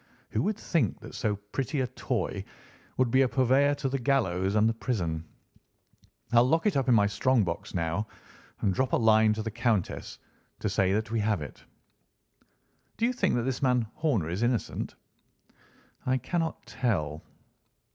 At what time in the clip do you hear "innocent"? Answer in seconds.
14.41-14.95